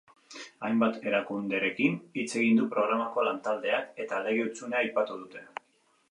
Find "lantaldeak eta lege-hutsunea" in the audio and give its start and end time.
3.27-4.81